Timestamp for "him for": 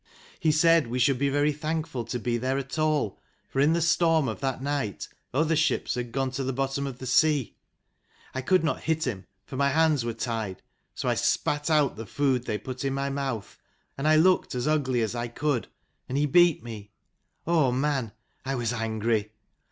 9.05-9.57